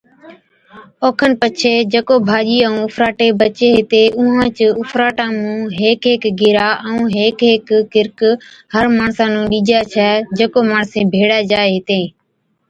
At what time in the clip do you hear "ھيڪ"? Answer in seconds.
5.79-6.01, 6.09-6.23, 7.17-7.37, 7.49-7.67